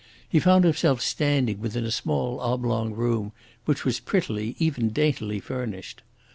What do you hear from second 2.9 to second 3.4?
room